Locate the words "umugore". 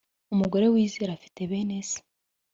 0.33-0.65